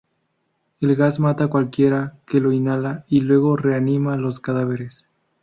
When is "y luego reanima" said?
3.07-4.17